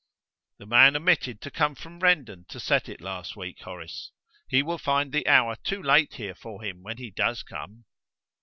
[0.57, 4.09] "The man omitted to come from Rendon to set it last week, Horace.
[4.49, 7.85] He will find the hour too late here for him when he does come."